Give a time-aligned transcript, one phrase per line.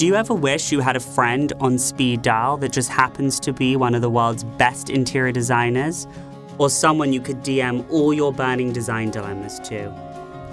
[0.00, 3.52] Do you ever wish you had a friend on speed dial that just happens to
[3.52, 6.06] be one of the world's best interior designers?
[6.56, 9.92] Or someone you could DM all your burning design dilemmas to?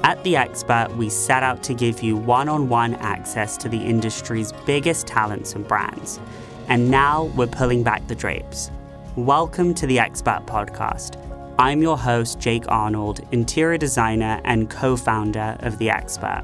[0.04, 3.78] At The Expert, we set out to give you one on one access to the
[3.78, 6.20] industry's biggest talents and brands.
[6.68, 8.70] And now we're pulling back the drapes.
[9.16, 11.16] Welcome to The Expert Podcast.
[11.58, 16.44] I'm your host, Jake Arnold, interior designer and co founder of The Expert.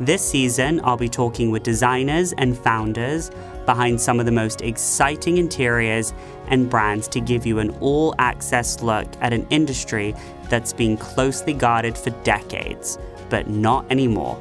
[0.00, 3.30] This season, I'll be talking with designers and founders
[3.66, 6.14] behind some of the most exciting interiors
[6.46, 10.14] and brands to give you an all access look at an industry
[10.48, 14.40] that's been closely guarded for decades, but not anymore.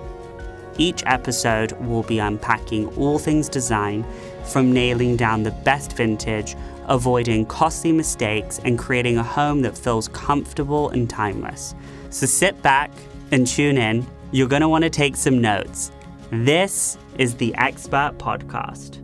[0.77, 4.05] Each episode will be unpacking all things design,
[4.45, 6.55] from nailing down the best vintage,
[6.87, 11.75] avoiding costly mistakes, and creating a home that feels comfortable and timeless.
[12.11, 12.91] So sit back
[13.31, 15.91] and tune in you're going to want to take some notes.
[16.31, 19.03] This is the Expert Podcast.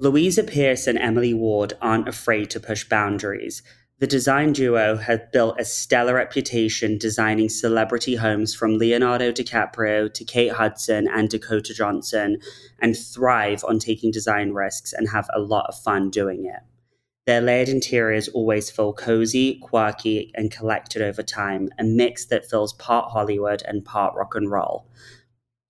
[0.00, 3.62] Louisa Pierce and Emily Ward aren't afraid to push boundaries.
[4.00, 10.24] The design duo has built a stellar reputation designing celebrity homes from Leonardo DiCaprio to
[10.24, 12.38] Kate Hudson and Dakota Johnson,
[12.80, 16.60] and thrive on taking design risks and have a lot of fun doing it.
[17.26, 22.74] Their layered interiors always feel cozy, quirky, and collected over time, a mix that feels
[22.74, 24.86] part Hollywood and part rock and roll.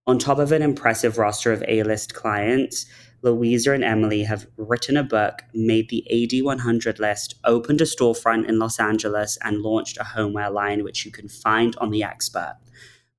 [0.07, 2.87] On top of an impressive roster of A list clients,
[3.23, 8.59] Louisa and Emily have written a book, made the AD100 list, opened a storefront in
[8.59, 12.59] Los Angeles, and launched a homeware line, which you can find on The Expert.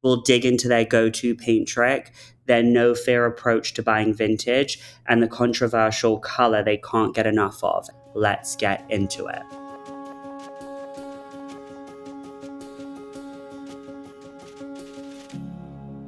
[0.03, 2.13] We'll dig into their go to paint trick,
[2.45, 7.63] their no fear approach to buying vintage, and the controversial color they can't get enough
[7.63, 9.43] of let's get into it.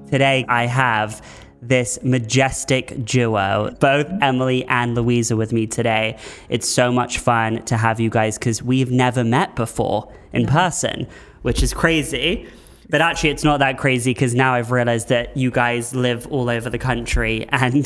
[0.10, 1.22] Today, I have
[1.62, 6.18] this majestic duo, both Emily and Louisa, with me today.
[6.48, 11.08] It's so much fun to have you guys because we've never met before in person,
[11.42, 12.48] which is crazy.
[12.90, 16.50] But actually, it's not that crazy because now I've realized that you guys live all
[16.50, 17.86] over the country and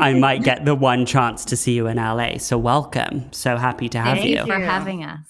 [0.00, 2.38] I might get the one chance to see you in LA.
[2.38, 3.32] So, welcome.
[3.32, 4.36] So happy to have Thank you.
[4.40, 5.20] you for having us.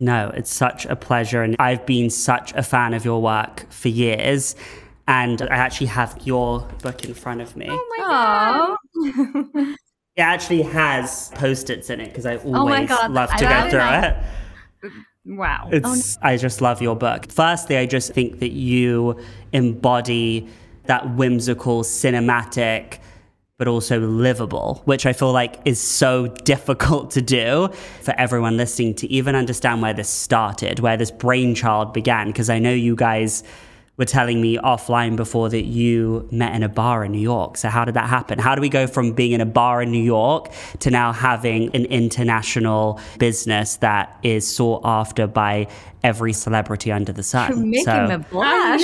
[0.00, 1.42] No, it's such a pleasure.
[1.42, 4.54] And I've been such a fan of your work for years.
[5.08, 7.66] And I actually have your book in front of me.
[7.68, 9.54] Oh my Aww.
[9.54, 9.76] god.
[10.16, 13.34] It actually has post its in it because I oh always Oh God, love to
[13.34, 14.10] I go love
[14.82, 14.94] through it.
[15.24, 15.32] It.
[15.32, 15.68] Wow.
[15.72, 17.30] It's oh, I just love your book.
[17.30, 19.18] Firstly, I just think that you
[19.52, 20.48] embody
[20.86, 22.98] that whimsical, cinematic,
[23.56, 27.68] but also livable, which I feel like is so difficult to do
[28.02, 32.26] for everyone listening to even understand where this started, where this brainchild began.
[32.26, 33.44] Because I know you guys
[33.96, 37.56] were telling me offline before that you met in a bar in New York.
[37.56, 38.38] So how did that happen?
[38.38, 40.50] How do we go from being in a bar in New York
[40.80, 45.68] to now having an international business that is sought after by
[46.02, 47.50] every celebrity under the sun?
[47.50, 48.82] You're making so, me blush.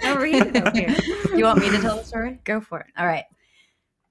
[0.00, 0.42] How are you?
[0.42, 0.96] Okay.
[1.34, 2.38] you want me to tell the story?
[2.44, 2.86] Go for it.
[2.96, 3.24] All right.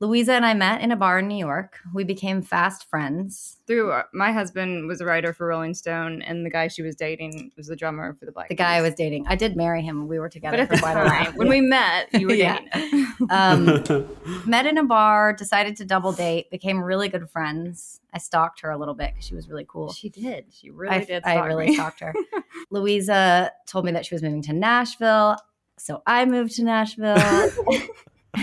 [0.02, 1.80] Louisa and I met in a bar in New York.
[1.94, 3.58] We became fast friends.
[3.66, 6.96] Through uh, my husband was a writer for Rolling Stone, and the guy she was
[6.98, 8.50] dating was the drummer for the Black.
[8.50, 10.10] The guy I was dating, I did marry him.
[10.10, 11.08] We were together But for quite a while.
[11.08, 12.70] time, when we met, you were dating.
[13.30, 13.84] um,
[14.46, 18.02] met in a bar, decided to double date, became really good friends.
[18.14, 19.94] I stalked her a little bit because she was really cool.
[19.94, 20.46] She did.
[20.52, 21.24] She really I, did.
[21.24, 21.74] I really me.
[21.76, 22.14] stalked her.
[22.70, 25.38] Louisa told me that she was moving to Nashville.
[25.78, 27.16] So I moved to Nashville.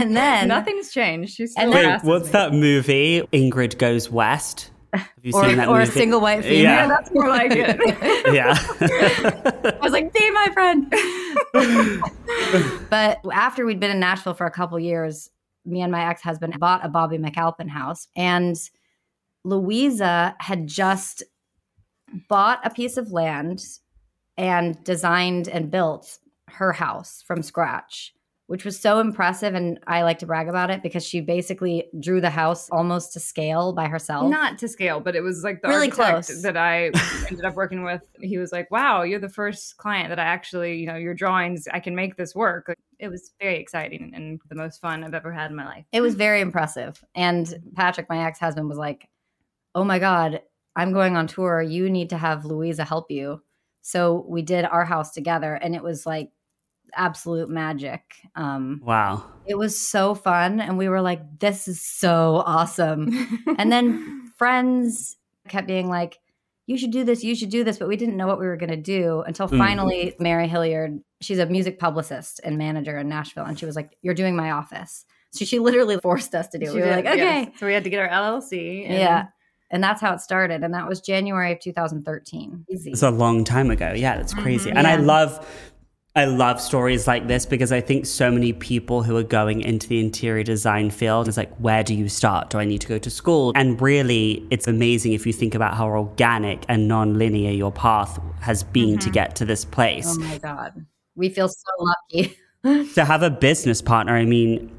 [0.00, 1.34] And then Nothing's changed.
[1.34, 2.32] She's still And Wait, then- what's me.
[2.32, 3.22] that movie?
[3.32, 4.70] Ingrid Goes West.
[4.94, 5.78] Have you or, seen that movie?
[5.78, 6.62] or a single white female.
[6.64, 6.86] Yeah.
[6.86, 7.80] That's more like it.
[8.34, 8.54] yeah.
[9.80, 10.92] I was like, be my friend.
[12.90, 15.30] but after we'd been in Nashville for a couple years,
[15.64, 18.06] me and my ex husband bought a Bobby McAlpine house.
[18.16, 18.56] And
[19.44, 21.22] Louisa had just
[22.28, 23.62] bought a piece of land
[24.36, 26.18] and designed and built
[26.48, 28.12] her house from scratch,
[28.52, 29.54] which was so impressive.
[29.54, 33.18] And I like to brag about it because she basically drew the house almost to
[33.18, 34.28] scale by herself.
[34.28, 36.42] Not to scale, but it was like the Really architect close.
[36.42, 36.90] that I
[37.30, 38.02] ended up working with.
[38.20, 41.66] He was like, "Wow, you're the first client that I actually, you know, your drawings,
[41.72, 45.32] I can make this work." It was very exciting and the most fun I've ever
[45.32, 45.86] had in my life.
[45.90, 47.02] It was very impressive.
[47.14, 49.08] And Patrick, my ex husband, was like,
[49.74, 50.42] Oh my God,
[50.76, 51.62] I'm going on tour.
[51.62, 53.40] You need to have Louisa help you.
[53.80, 56.28] So we did our house together and it was like
[56.94, 58.02] absolute magic.
[58.36, 59.24] Um, Wow.
[59.46, 60.60] it was so fun.
[60.60, 63.12] And we were like, This is so awesome.
[63.58, 65.16] and then friends
[65.48, 66.18] kept being like,
[66.66, 68.56] you should do this, you should do this, but we didn't know what we were
[68.56, 69.58] going to do until Mm.
[69.58, 73.96] finally Mary Hilliard, she's a music publicist and manager in Nashville, and she was like,
[74.02, 76.68] "You're doing my office." So she literally forced us to do it.
[76.68, 77.46] She We were did, like, yes.
[77.48, 78.84] "Okay." So we had to get our LLC.
[78.84, 79.26] and- Yeah.
[79.70, 80.62] And that's how it started.
[80.62, 82.66] And that was January of 2013.
[82.70, 82.90] Easy.
[82.90, 83.92] It's a long time ago.
[83.96, 84.70] Yeah, that's crazy.
[84.70, 85.44] And I love
[86.14, 89.88] I love stories like this because I think so many people who are going into
[89.88, 92.50] the interior design field is like, where do you start?
[92.50, 93.52] Do I need to go to school?
[93.54, 98.62] And really, it's amazing if you think about how organic and non-linear your path has
[98.62, 99.12] been to mm-hmm.
[99.12, 100.06] get to this place.
[100.06, 100.84] oh my God.
[101.14, 102.36] We feel so lucky.
[102.94, 104.70] to have a business partner, I mean,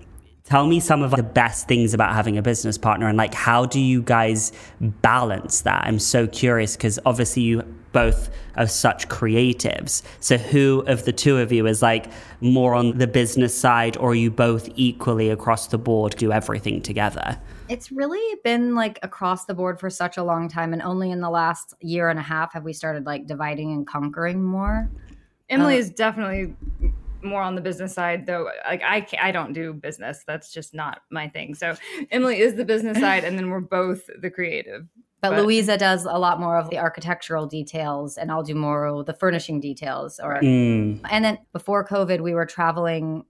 [0.45, 3.66] tell me some of the best things about having a business partner and like how
[3.66, 4.51] do you guys
[4.81, 5.86] balance that?
[5.86, 7.63] I'm so curious because obviously you
[7.94, 10.01] both are such creatives.
[10.19, 12.07] So who of the two of you is like
[12.42, 16.81] more on the business side or are you both equally across the board do everything
[16.81, 17.40] together?
[17.69, 20.74] It's really been like across the board for such a long time.
[20.74, 23.88] And only in the last year and a half have we started like dividing and
[23.88, 24.90] conquering more.
[25.50, 26.56] Emily Uh, is definitely
[27.24, 28.50] more on the business side, though.
[28.66, 30.24] Like I, I don't do business.
[30.28, 31.56] That's just not my thing.
[31.56, 31.75] So
[32.12, 34.88] Emily is the business side, and then we're both the creative.
[35.22, 38.86] But, But- Louisa does a lot more of the architectural details, and I'll do more
[38.86, 40.20] of the furnishing details.
[40.22, 43.24] Or Mm, and then before COVID, we were traveling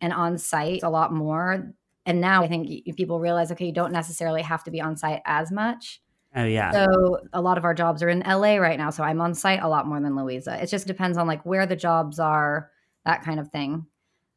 [0.00, 1.72] and on site a lot more.
[2.06, 5.20] And now I think people realize, okay, you don't necessarily have to be on site
[5.26, 6.00] as much.
[6.36, 6.70] oh yeah.
[6.70, 8.90] So a lot of our jobs are in LA right now.
[8.90, 10.62] So I'm on site a lot more than Louisa.
[10.62, 12.70] It just depends on like where the jobs are,
[13.04, 13.86] that kind of thing.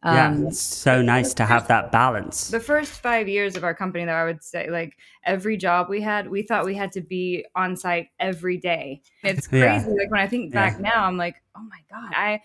[0.03, 2.49] yeah, Um, it's so nice to have that balance.
[2.49, 6.01] The first five years of our company, though, I would say, like every job we
[6.01, 9.01] had, we thought we had to be on site every day.
[9.23, 9.63] It's crazy.
[9.63, 9.85] Yeah.
[9.87, 12.41] Like when I think back now, I'm like, oh my god, I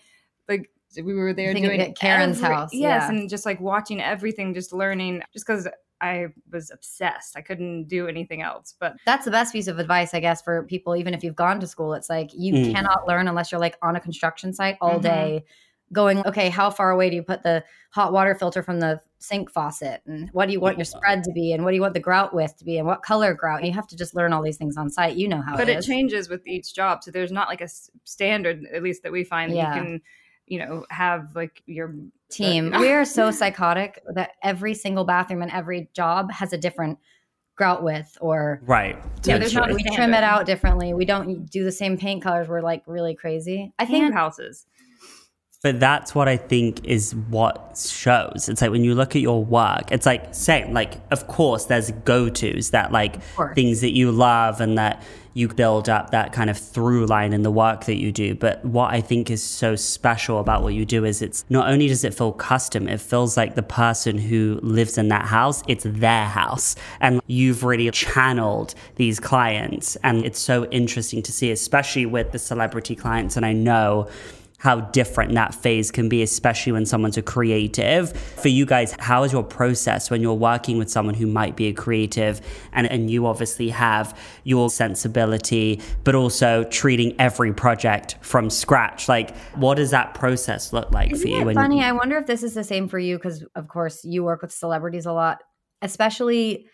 [0.47, 0.69] like
[1.03, 3.09] we were there doing at Karen's every- house, yes, yeah.
[3.09, 5.67] and just like watching everything, just learning, just because
[5.99, 8.75] I was obsessed, I couldn't do anything else.
[8.79, 11.59] But that's the best piece of advice, I guess, for people, even if you've gone
[11.59, 11.93] to school.
[11.95, 12.73] It's like you Mm.
[12.73, 15.01] cannot learn unless you're like on a construction site all Mhm.
[15.01, 15.43] day,
[15.93, 19.49] going, okay, how far away do you put the hot water filter from the sink
[19.51, 20.01] faucet?
[20.05, 21.53] And what do you want your spread to be?
[21.53, 22.77] And what do you want the grout width to be?
[22.77, 23.63] And what color grout?
[23.63, 25.15] You have to just learn all these things on site.
[25.15, 25.85] You know how but it it is.
[25.85, 27.69] changes with each job, so there's not like a
[28.03, 29.75] standard, at least that we find that Yeah.
[29.75, 30.01] you can,
[30.45, 31.95] you know, have like your
[32.29, 32.73] team.
[32.73, 36.99] Uh, we are so psychotic that every single bathroom and every job has a different
[37.55, 38.95] grout width or right.
[39.23, 40.93] Yeah, there's not we trim it out differently.
[40.93, 42.47] We don't do the same paint colors.
[42.47, 43.73] We're like really crazy.
[43.79, 44.67] I hand think houses.
[45.63, 48.47] But that's what I think is what shows.
[48.47, 50.71] It's like when you look at your work, it's like same.
[50.71, 53.21] Like, of course, there's go tos that like
[53.55, 55.01] things that you love and that
[55.33, 58.35] you build up that kind of through line in the work that you do.
[58.35, 61.87] But what I think is so special about what you do is it's not only
[61.87, 65.85] does it feel custom, it feels like the person who lives in that house, it's
[65.87, 66.75] their house.
[67.01, 69.95] And you've really channeled these clients.
[69.97, 73.37] And it's so interesting to see, especially with the celebrity clients.
[73.37, 74.09] And I know
[74.59, 78.11] how different that phase can be, especially when someone's a creative.
[78.17, 81.67] For you guys, how is your process when you're working with someone who might be
[81.67, 82.41] a creative
[82.73, 89.07] and, and you obviously have your sensibility, but also treating every project from scratch?
[89.07, 91.49] Like, what does that process look like Isn't for you?
[91.49, 91.83] it funny?
[91.83, 94.51] I wonder if this is the same for you because, of course, you work with
[94.51, 95.43] celebrities a lot,
[95.83, 96.65] especially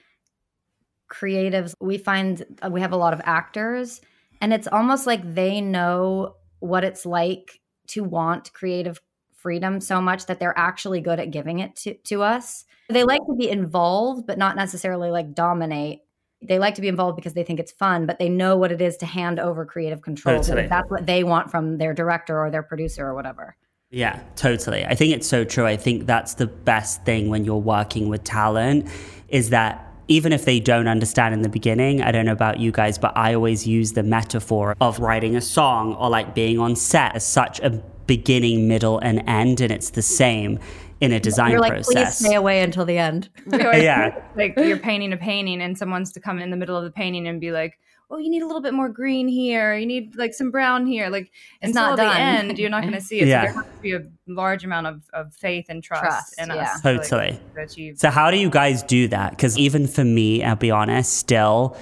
[1.12, 1.76] creatives.
[1.82, 4.00] We find uh, we have a lot of actors,
[4.40, 9.02] and it's almost like they know what it's like to want creative
[9.36, 12.66] freedom so much that they're actually good at giving it to, to us.
[12.90, 16.02] They like to be involved, but not necessarily like dominate.
[16.42, 18.82] They like to be involved because they think it's fun, but they know what it
[18.82, 20.42] is to hand over creative control.
[20.42, 20.68] Totally.
[20.68, 23.56] That's what they want from their director or their producer or whatever.
[23.90, 24.86] Yeah, totally.
[24.86, 25.68] I think it's so true.
[25.68, 28.90] I think that's the best thing when you're working with talent
[29.28, 32.72] is that even if they don't understand in the beginning, I don't know about you
[32.72, 36.76] guys, but I always use the metaphor of writing a song or like being on
[36.76, 37.70] set as such a
[38.06, 39.62] beginning, middle, and end.
[39.62, 40.60] And it's the same
[41.00, 42.20] in a design You're like, please process.
[42.20, 43.30] stay away until the end.
[43.52, 44.22] Yeah.
[44.36, 47.28] like you're painting a painting and someone's to come in the middle of the painting
[47.28, 47.78] and be like
[48.14, 51.10] oh you need a little bit more green here you need like some brown here
[51.10, 52.18] like It's until not the done.
[52.50, 53.42] end you're not going to see it Yeah.
[53.42, 56.48] so there has to be a large amount of, of faith and trust, Trust, in
[56.50, 56.56] yeah.
[56.56, 57.40] us to, like, Totally.
[57.56, 59.32] to achieve So how do you guys do that?
[59.32, 61.76] Because even for me, I'll be honest, still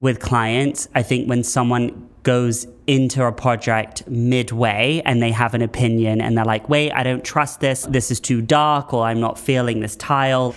[0.00, 5.62] with clients, I think when someone goes into a project midway and they have an
[5.62, 9.18] opinion and they're like, wait, I don't trust this, this is too dark, or I'm
[9.20, 10.54] not feeling this tile.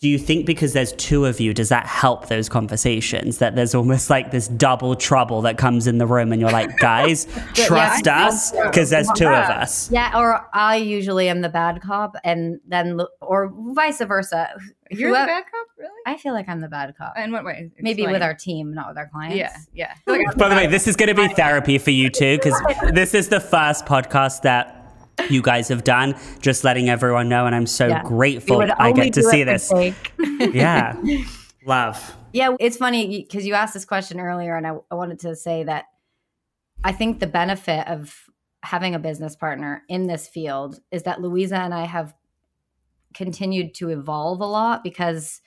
[0.00, 3.38] Do you think because there's two of you, does that help those conversations?
[3.38, 6.76] That there's almost like this double trouble that comes in the room, and you're like,
[6.78, 9.90] guys, trust yeah, us because there's two of us.
[9.90, 14.48] Yeah, or I usually am the bad cop, and then or vice versa.
[14.90, 15.90] You're Whoever- the bad cop, really?
[16.06, 17.16] I feel like I'm the bad cop.
[17.16, 17.70] In what way?
[17.80, 19.36] Maybe with our team, not with our clients.
[19.36, 19.94] Yeah, yeah.
[20.06, 22.60] Like By the way, this is going to be therapy for you too, because
[22.92, 24.73] this is the first podcast that
[25.30, 26.14] you guys have done.
[26.40, 28.02] Just letting everyone know, and I'm so Yeah.
[28.02, 29.72] Grateful I get to see this.
[30.52, 30.96] Yeah,
[31.64, 32.16] love.
[32.32, 35.62] Yeah, it's funny because you asked this question earlier, and I, I wanted to say
[35.64, 35.84] that
[36.82, 38.14] I think the benefit of
[38.62, 42.14] having a business partner in this field is that Louisa and I have
[43.14, 45.40] continued to evolve a lot because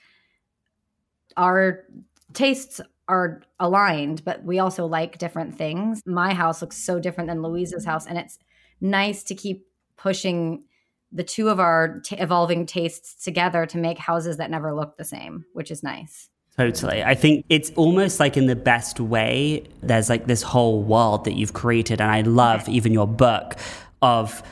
[1.36, 1.84] our
[2.32, 6.02] tastes are aligned, but we also like different things.
[6.06, 8.38] My house looks so different than Louisa's house, and it's
[8.80, 9.66] nice to keep
[9.96, 10.64] pushing
[11.10, 15.04] the two of our t- evolving tastes together to make houses that never look the
[15.04, 16.28] same, which is nice.
[16.56, 17.04] Totally.
[17.04, 21.34] I think it's almost like in the best way, there's like this whole world that
[21.34, 22.00] you've created.
[22.00, 23.54] And I love even your book
[24.02, 24.42] of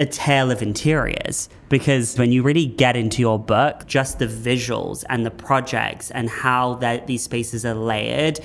[0.00, 5.04] a tale of interiors because when you really get into your book, just the visuals
[5.08, 8.40] and the projects and how that these spaces are layered,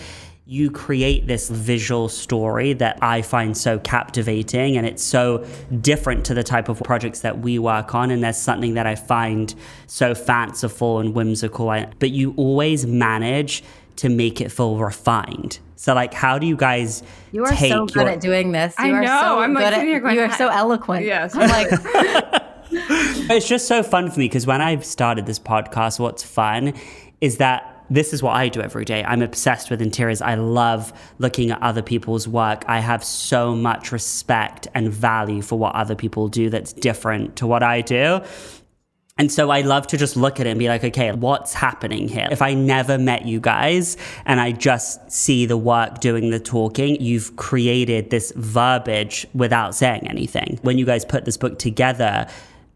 [0.49, 5.45] you create this visual story that I find so captivating and it's so
[5.79, 8.95] different to the type of projects that we work on and there's something that I
[8.95, 9.53] find
[9.85, 11.67] so fanciful and whimsical
[11.99, 13.63] but you always manage
[13.97, 15.59] to make it feel refined.
[15.75, 18.73] So like how do you guys You are take so good your at doing this.
[18.79, 19.19] I You are know.
[19.21, 21.05] so I'm, like, good sitting here at, going, you are so eloquent.
[21.05, 21.35] Yes.
[21.35, 21.67] I'm like,
[22.71, 26.73] It's just so fun for me because when I've started this podcast, what's fun
[27.21, 29.03] is that this is what I do every day.
[29.03, 30.21] I'm obsessed with interiors.
[30.21, 32.63] I love looking at other people's work.
[32.67, 37.47] I have so much respect and value for what other people do that's different to
[37.47, 38.21] what I do.
[39.19, 42.07] And so I love to just look at it and be like, okay, what's happening
[42.07, 42.29] here?
[42.31, 46.95] If I never met you guys and I just see the work doing the talking,
[47.01, 50.57] you've created this verbiage without saying anything.
[50.61, 52.27] When you guys put this book together,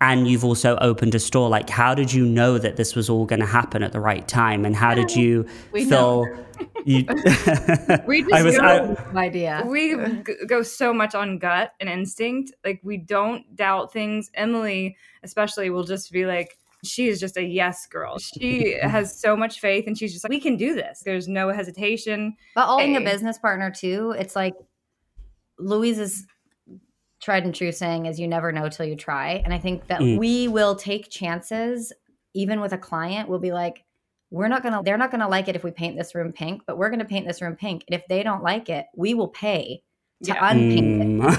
[0.04, 3.26] and you've also opened a store, like how did you know that this was all
[3.26, 4.66] going to happen at the right time?
[4.66, 6.26] And how did you We feel?
[6.86, 7.06] You,
[8.08, 9.64] We just I was, go- I, idea.
[9.66, 9.96] we
[10.48, 12.52] go so much on gut and instinct.
[12.66, 14.30] Like we don't doubt things.
[14.34, 18.20] Emily, especially, will just be like, she is just a yes girl.
[18.20, 21.02] She has so much faith, and she's just like, we can do this.
[21.06, 22.36] There's no hesitation.
[22.56, 23.06] But owning a Hey.
[23.06, 24.54] business partner too, it's like
[25.58, 26.26] Louise's
[27.24, 29.42] tried and true saying is you never know till you try.
[29.44, 30.18] And I think that Mm.
[30.18, 31.94] we will take chances
[32.34, 33.30] even with a client.
[33.30, 33.84] We'll be like,
[34.30, 36.78] we're not gonna they're not gonna like it if we paint this room pink, but
[36.78, 37.86] we're gonna paint this room pink.
[37.88, 39.84] And if they don't like it, we will pay
[40.24, 40.50] to Yeah.
[40.50, 41.34] unpaint it.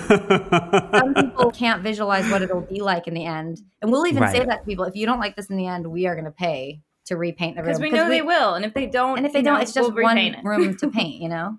[0.95, 1.15] Some mm.
[1.25, 3.61] people can't visualize what it'll be like in the end.
[3.83, 4.85] And we'll even say that to people.
[4.85, 7.63] If you don't like this in the end, we are gonna pay to repaint the
[7.63, 7.69] room.
[7.73, 8.55] Because we know they will.
[8.55, 10.43] And if they don't, and if they don't, know, it's just we'll one it.
[10.45, 11.59] room to paint, you know?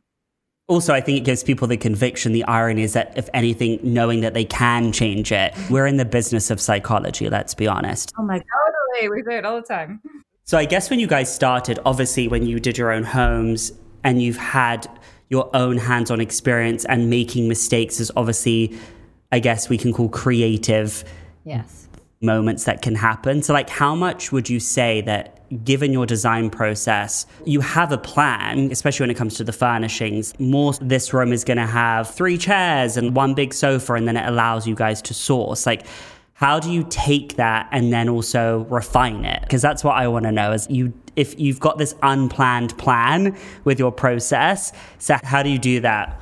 [0.68, 2.32] Also, I think it gives people the conviction.
[2.32, 6.06] The irony is that, if anything, knowing that they can change it, we're in the
[6.06, 8.14] business of psychology, let's be honest.
[8.18, 8.46] Oh my God,
[8.96, 9.10] Totally.
[9.10, 10.02] We say it all the time.
[10.46, 14.22] So, I guess when you guys started, obviously, when you did your own homes and
[14.22, 14.88] you've had
[15.30, 18.76] your own hands on experience and making mistakes is obviously,
[19.32, 21.04] I guess, we can call creative
[21.46, 21.88] Yes.
[22.22, 23.44] moments that can happen.
[23.44, 27.98] So, like, how much would you say that, given your design process, you have a
[27.98, 30.34] plan, especially when it comes to the furnishings?
[30.40, 34.18] More, this room is going to have three chairs and one big sofa, and then
[34.18, 35.66] it allows you guys to source.
[35.66, 35.86] Like,
[36.34, 39.42] how do you take that and then also refine it?
[39.42, 40.52] Because that's what I want to know.
[40.52, 45.58] Is you if you've got this unplanned plan with your process, so how do you
[45.58, 46.22] do that?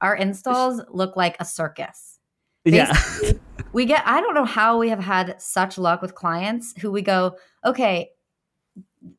[0.00, 2.18] Our installs look like a circus.
[2.64, 2.96] Yeah.
[3.72, 7.02] We get, I don't know how we have had such luck with clients who we
[7.02, 8.08] go, okay,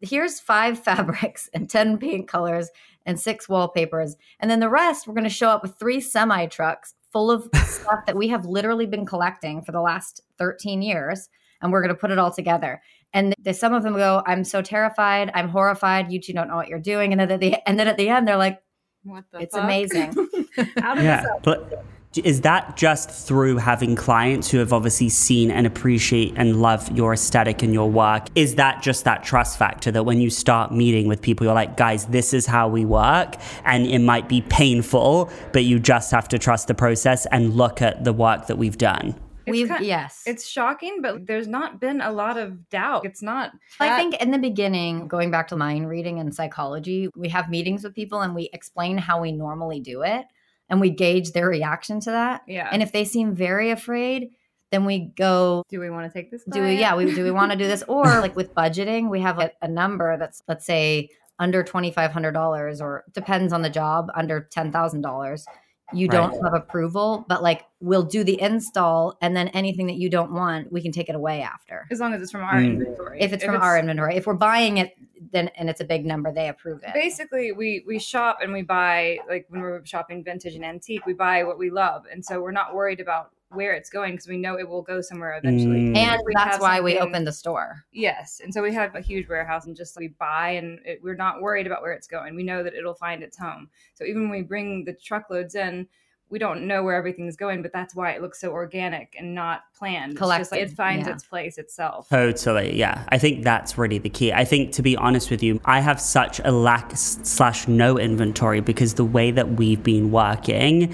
[0.02, 2.70] here's five fabrics and 10 paint colors
[3.06, 4.16] and six wallpapers.
[4.40, 7.50] And then the rest, we're going to show up with three semi trucks full of
[7.66, 11.30] stuff that we have literally been collecting for the last 13 years.
[11.62, 12.82] And we're going to put it all together.
[13.14, 15.30] And they, some of them go, I'm so terrified.
[15.36, 16.12] I'm horrified.
[16.12, 17.12] You two don't know what you're doing.
[17.12, 18.62] And then at the, and then at the end, they're like,
[19.04, 19.64] What the it's fuck?
[19.66, 20.14] amazing.
[20.80, 21.22] How did Yeah.
[21.22, 21.86] this But
[22.18, 27.14] is that just through having clients who have obviously seen and appreciate and love your
[27.14, 28.28] aesthetic and your work?
[28.36, 31.78] Is that just that trust factor that when you start meeting with people, you're like,
[31.78, 33.36] guys, this is how we work?
[33.64, 37.82] And it might be painful, but you just have to trust the process and look
[37.82, 39.16] at the work that we've done.
[39.46, 40.22] It's We've, kind- yes.
[40.26, 43.06] It's shocking, but there's not been a lot of doubt.
[43.06, 43.54] It's not.
[43.80, 47.84] I think in the beginning, going back to mind reading and psychology, we have meetings
[47.84, 50.26] with people and we explain how we normally do it
[50.72, 52.42] and we gauge their reaction to that.
[52.48, 52.70] Yeah.
[52.72, 54.32] And if they seem very afraid,
[54.72, 56.44] then we go Do we want to take this?
[56.50, 59.20] do we yeah we do we want to do this or like with budgeting we
[59.20, 61.10] have a, a number that's let's say
[61.40, 65.46] under $2500 or depends on the job under $10000
[65.94, 66.12] you Right.
[66.12, 70.32] don't have approval but like we'll do the install and then anything that you don't
[70.34, 72.66] want we can take it away after as long as it's from our Mm.
[72.80, 73.22] inventory.
[73.22, 74.94] if it's from our inventory if we're buying it
[75.32, 78.62] then and it's a big number they approve it basically we we shop and we
[78.62, 82.42] buy like when we're shopping vintage and antique we buy what we love and so
[82.42, 85.82] we're not worried about where it's going because we know it will go somewhere eventually
[85.82, 85.98] Mm.
[85.98, 89.02] and We that's have why we opened the store yes and so we have a
[89.02, 92.36] huge warehouse and just we buy and it, we're not worried about where it's going
[92.36, 95.88] we know that it'll find its home so even when we bring the truckloads in
[96.30, 99.64] we don't know where everything's going but that's why it looks so organic and not
[99.78, 101.14] planned it's just like it finds yeah.
[101.14, 103.04] its place itself Totally, yeah.
[103.10, 104.32] I think that's really the key.
[104.32, 108.62] I think, to be honest with you, I have such a lack slash no inventory
[108.62, 110.94] because the way that we've been working,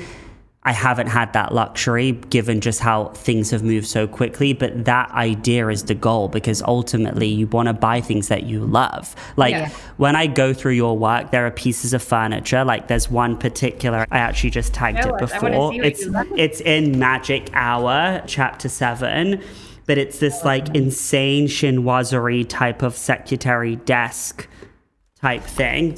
[0.67, 4.51] I haven't had that luxury given just how things have moved so quickly.
[4.51, 8.65] But that idea is the goal because ultimately you want to buy things that you
[8.65, 9.15] love.
[9.37, 9.69] Like Yeah.
[9.95, 12.65] when I go through your work, there are pieces of furniture.
[12.65, 15.31] Like there's one particular, I actually just tagged Show it us.
[15.31, 15.85] I wanna before.
[15.85, 16.05] It's
[16.35, 19.41] it's in Magic Hour, chapter seven.
[19.85, 24.49] But it's this oh, like insane chinoiserie type of secretary desk
[25.21, 25.97] type thing.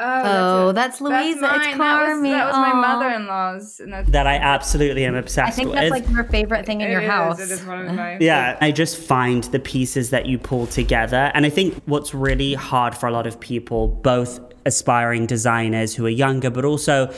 [0.00, 1.18] Oh, oh that's Louisa.
[1.28, 1.78] It's mine.
[1.78, 2.30] That was, Carmi.
[2.30, 3.80] that was my mother-in-law's
[4.12, 5.44] That I absolutely am obsessed with.
[5.44, 5.74] i obsessed think with.
[5.76, 8.16] that's like your favorite thing in It your is, house It is one of my
[8.20, 11.32] Yeah, I just find the pieces that you pull together.
[11.34, 16.06] And I think what's really hard for a lot of people, both aspiring designers who
[16.06, 17.12] are younger, but also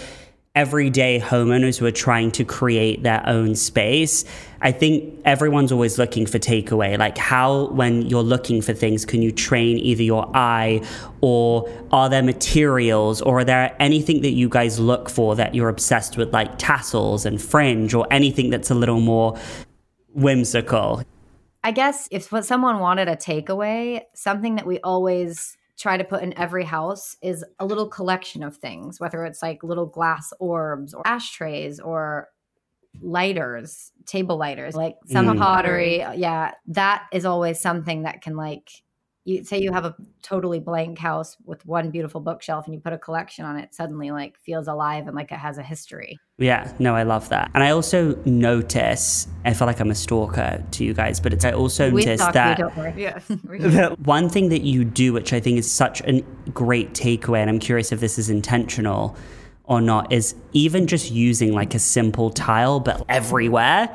[0.54, 4.24] everyday homeowners who are trying to create their own space.
[4.60, 6.98] I think everyone's always looking for takeaway.
[6.98, 10.82] Like, how, when you're looking for things, can you train either your eye
[11.20, 15.68] or are there materials or are there anything that you guys look for that you're
[15.68, 19.38] obsessed with, like tassels and fringe or anything that's a little more
[20.12, 21.04] whimsical?
[21.62, 26.36] I guess if someone wanted a takeaway, something that we always try to put in
[26.38, 31.02] every house is a little collection of things, whether it's like little glass orbs or
[31.06, 32.28] ashtrays or
[33.00, 35.38] lighters, table lighters, like some Mm.
[35.38, 35.98] pottery.
[36.16, 38.70] Yeah, that is always something that can like
[39.24, 42.92] you say you have a totally blank house with one beautiful bookshelf and you put
[42.92, 46.18] a collection on it, suddenly like feels alive and like it has a history.
[46.38, 47.50] Yeah, no, I love that.
[47.52, 51.44] And I also notice, I feel like I'm a stalker to you guys, but it's,
[51.44, 52.94] I also We notice that we don't worry.
[52.96, 53.28] Yes.
[53.48, 56.22] we- the one thing that you do, which I think is such a
[56.54, 59.16] great takeaway, and I'm curious if this is intentional
[59.70, 63.88] or not, is even just using like a simple tile, but everywhere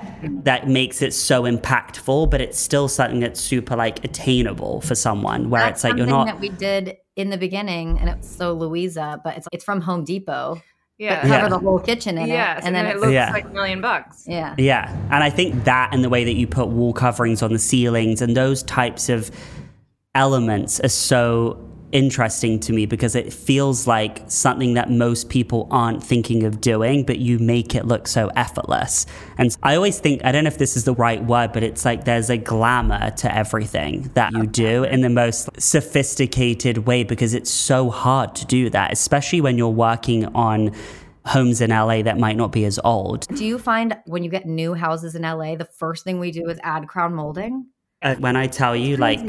[0.44, 5.50] that makes it so impactful, but it's still something that's super like attainable for someone
[5.50, 6.28] where That's it's like you're something not.
[6.28, 10.04] that we did in the beginning, and it's so Louisa, but it's it's from Home
[10.06, 10.62] Depot.
[10.98, 11.22] yeah.
[11.22, 11.48] Cover Yeah.
[11.50, 13.32] the whole kitchen in Yes, it, and then it looks Yeah.
[13.34, 14.24] like a million bucks.
[14.26, 14.56] yeah.
[14.58, 14.90] Yeah.
[15.12, 18.22] And I think that and the way that you put wall coverings on the ceilings
[18.22, 19.30] and those types of
[20.14, 21.58] elements are so
[21.96, 27.06] interesting to me because it feels like something that most people aren't thinking of doing,
[27.06, 29.06] but you make it look so effortless.
[29.38, 31.86] And I always think, I don't know if this is the right word, but it's
[31.86, 37.34] like there's a glamour to everything that you do in the most sophisticated way because
[37.34, 40.76] it's so hard to do that, especially when you're working on
[41.26, 43.26] homes in LA that might not be as old.
[43.30, 46.50] Do you find when you get new houses in LA, the first thing we do
[46.50, 47.68] is add crown molding?
[48.06, 49.20] uh, when I tell you, like,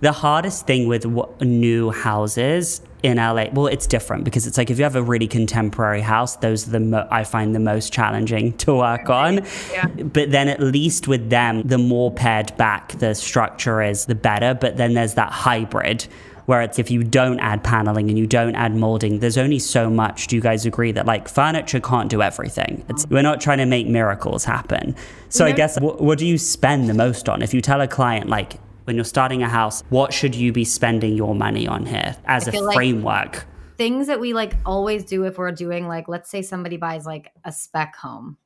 [0.00, 4.70] the hardest thing with w- new houses in LA, well, it's different because it's like
[4.70, 7.92] if you have a really contemporary house, those are the mo- I find the most
[7.92, 9.44] challenging to work on.
[9.70, 9.86] Yeah.
[9.86, 14.54] But then at least with them, the more pared back the structure is, the better.
[14.54, 16.06] But then there's that hybrid
[16.46, 19.90] where it's if you don't add paneling and you don't add molding, there's only so
[19.90, 20.28] much.
[20.28, 22.84] Do you guys agree that like furniture can't do everything?
[22.88, 24.96] It's, we're not trying to make miracles happen.
[25.28, 27.42] So I guess what, what do you spend the most on?
[27.42, 30.64] If you tell a client like when you're starting a house, what should you be
[30.64, 33.46] spending your money on here as a feel like- framework?
[33.76, 37.30] Things that we like always do if we're doing like, let's say somebody buys like
[37.44, 38.36] a spec home.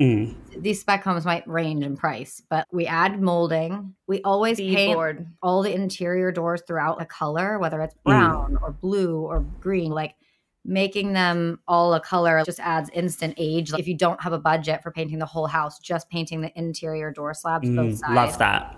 [0.00, 0.34] Mm.
[0.60, 3.94] These spec homes might range in price, but we add molding.
[4.08, 5.26] We always paint Beadboard.
[5.40, 8.02] all the interior doors throughout a color, whether it's Mm.
[8.04, 10.16] brown or blue or green, like
[10.64, 13.70] making them all a color just adds instant age.
[13.72, 16.52] Like if you don't have a budget for painting the whole house, just painting the
[16.58, 18.14] interior door slabs both Mm, sides.
[18.14, 18.76] love that.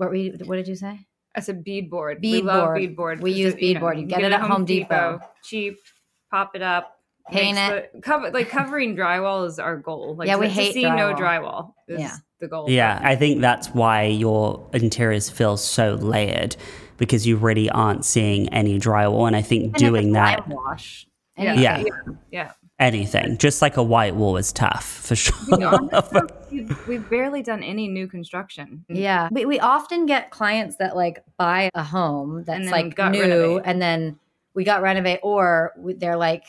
[0.00, 1.06] What, were you, what did you say?
[1.36, 2.22] I said beadboard.
[2.22, 2.44] we Beadboard.
[2.44, 3.20] love beadboard.
[3.20, 4.00] We 'cause use it, you know, beadboard.
[4.00, 5.20] You get it at Home Depot.
[5.44, 5.76] Cheap.
[6.30, 6.96] Pop it up.
[7.30, 7.92] Paint it.
[7.92, 10.16] the- cover like covering drywall is our goal.
[10.16, 11.18] Like Yeah, to, we to hate see no drywall.
[11.18, 11.72] drywall.
[11.86, 12.16] Is Yeah.
[12.40, 12.70] the goal.
[12.70, 16.56] Yeah, I think that's why your interiors feel so layered
[16.96, 19.26] because you really aren't seeing any drywall.
[19.26, 21.06] And I think Even if doing it's that, wash.
[21.36, 21.44] Yeah.
[21.52, 21.86] anything.
[21.92, 22.12] Yeah.
[22.32, 22.52] Yeah.
[22.80, 23.38] Anything.
[23.38, 25.36] Just like a white wall is tough for sure.
[26.50, 28.84] we've, we've barely done any new construction.
[28.88, 29.28] Yeah.
[29.30, 33.62] We, we often get clients that like buy a home that's like new renovate.
[33.64, 34.18] and then
[34.54, 36.44] we got renovate or we, they're like,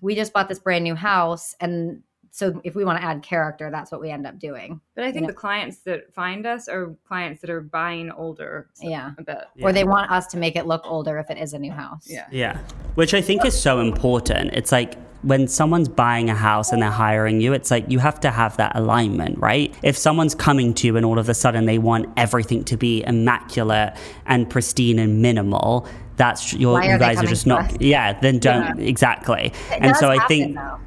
[0.00, 1.54] we just bought this brand new house.
[1.60, 2.02] And
[2.34, 4.80] so if we want to add character, that's what we end up doing.
[4.94, 5.28] But I think Yeah.
[5.28, 8.68] the clients that find us are clients that are buying older.
[8.72, 9.10] so- Yeah.
[9.18, 9.38] a bit.
[9.54, 9.66] Yeah.
[9.66, 12.06] Or they want us to make it look older if it is a new house.
[12.08, 12.24] Yeah.
[12.30, 12.56] Yeah.
[12.94, 14.54] Which I think is so important.
[14.54, 18.18] It's like when someone's buying a house and they're hiring you, it's like you have
[18.20, 19.72] to have that alignment, right?
[19.82, 23.04] If someone's coming to you and all of a sudden they want everything to be
[23.06, 23.92] immaculate
[24.26, 27.76] and pristine and minimal, that's your Why are you guys are just not us?
[27.80, 29.52] yeah, then don't exactly.
[29.70, 30.78] It and so I happen, think though.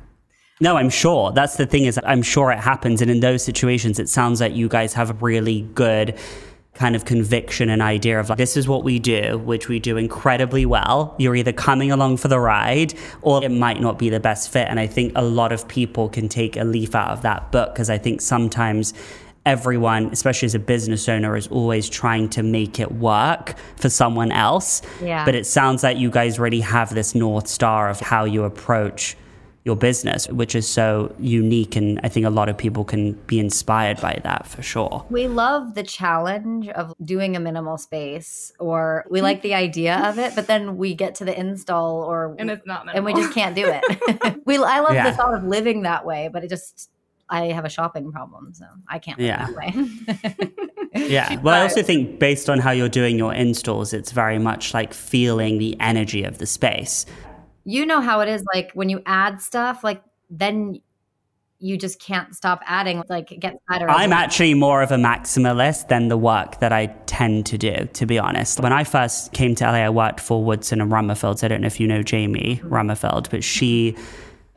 [0.61, 1.31] No, I'm sure.
[1.31, 4.55] That's the thing is I'm sure it happens and in those situations it sounds like
[4.55, 6.17] you guys have a really good
[6.73, 9.97] kind of conviction and idea of like this is what we do, which we do
[9.97, 11.15] incredibly well.
[11.17, 14.67] You're either coming along for the ride or it might not be the best fit
[14.69, 17.73] and I think a lot of people can take a leaf out of that book
[17.73, 18.93] because I think sometimes
[19.45, 24.31] everyone, especially as a business owner, is always trying to make it work for someone
[24.31, 24.81] else.
[25.01, 25.23] Yeah.
[25.23, 29.15] But it sounds like you guys really have this north star of how you approach
[29.65, 31.75] your business, which is so unique.
[31.75, 35.03] And I think a lot of people can be inspired by that for sure.
[35.09, 40.19] We love the challenge of doing a minimal space, or we like the idea of
[40.19, 43.33] it, but then we get to the install, or And it's not and we just
[43.33, 44.41] can't do it.
[44.45, 45.09] we I love Yeah.
[45.09, 46.91] the thought of living that way, but it just
[47.27, 49.47] I have a shopping problem, so I can't live Yeah.
[49.47, 50.49] that way.
[50.95, 51.41] Yeah.
[51.41, 54.93] Well, I also think based on how you're doing your installs, it's very much like
[54.93, 57.05] feeling the energy of the space.
[57.65, 60.79] You know how it is, like when you add stuff, like then
[61.59, 63.03] you just can't stop adding.
[63.09, 63.89] Like it gets better.
[63.89, 68.05] I'm actually more of a maximalist than the work that I tend to do, to
[68.05, 68.59] be honest.
[68.59, 71.43] When I first came to LA, I worked for Woodson and Rummerfields.
[71.43, 72.73] I don't know if you know Jamie mm-hmm.
[72.73, 73.95] Rummerfield, but she,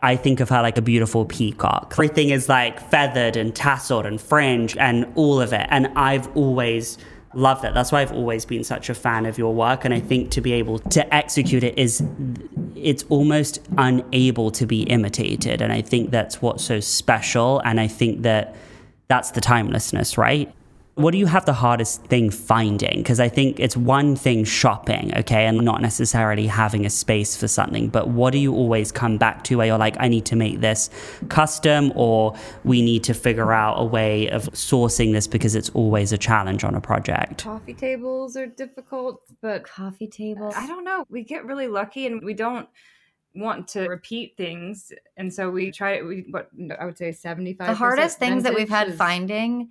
[0.02, 1.92] I think of her like a beautiful peacock.
[1.94, 5.66] Everything is like feathered and tasseled and fringe and all of it.
[5.70, 6.98] And I've always
[7.34, 7.74] loved that.
[7.74, 9.84] That's why I've always been such a fan of your work.
[9.84, 12.02] And I think to be able to execute it is,
[12.74, 15.60] it's almost unable to be imitated.
[15.60, 17.60] And I think that's what's so special.
[17.60, 18.56] And I think that
[19.08, 20.52] that's the timelessness, right?
[20.98, 22.96] What do you have the hardest thing finding?
[22.96, 27.46] Because I think it's one thing shopping, okay, and not necessarily having a space for
[27.46, 30.34] something, but what do you always come back to where you're like, I need to
[30.34, 30.90] make this
[31.28, 32.34] custom or
[32.64, 36.64] we need to figure out a way of sourcing this because it's always a challenge
[36.64, 37.44] on a project?
[37.44, 40.52] Coffee tables are difficult, but coffee table.
[40.56, 41.04] I don't know.
[41.08, 42.68] We get really lucky and we don't
[43.37, 44.92] want to repeat things.
[45.16, 48.68] And so we try we what I would say 75 The hardest things that we've
[48.68, 49.68] had is- finding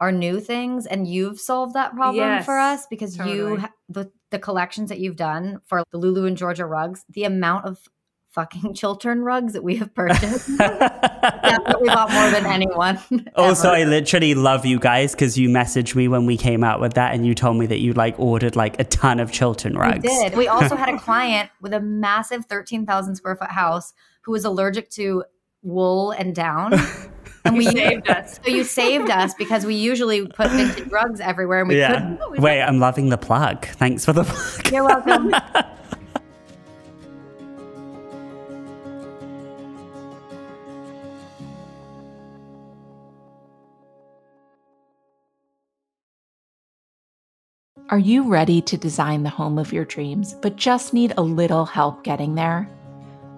[0.00, 3.60] are new things, and you've solved that problem for us because you totally.
[3.60, 7.66] ha- the the collections that you've done for the Lulu and Georgia rugs, the amount
[7.66, 7.78] of
[8.30, 10.56] fucking Chiltern rugs that we have purchased.
[10.58, 12.98] Definitely bought more than anyone.
[13.36, 13.76] Also, ever.
[13.76, 17.14] I literally love you guys because you messaged me when we came out with that
[17.14, 20.02] and you told me that you like ordered like a ton of Chiltern rugs.
[20.02, 20.36] We did.
[20.36, 24.90] We also had a client with a massive 13,000 square foot house who was allergic
[24.90, 25.24] to
[25.62, 26.72] wool and down.
[27.44, 28.38] And we You saved us.
[28.44, 31.94] So you saved us because we usually put vintage rugs everywhere and we Yeah.
[31.94, 32.18] couldn't.
[32.22, 33.64] Oh, Wait, I'm loving the plug.
[33.66, 34.72] Thanks for the plug.
[34.72, 35.32] You're welcome.
[47.88, 51.64] Are you ready to design the home of your dreams, but just need a little
[51.64, 52.64] help getting there?